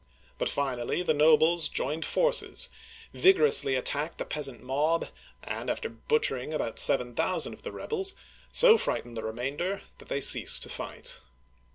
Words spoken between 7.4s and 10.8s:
of the rebels, so frightened the remainder that they ceased to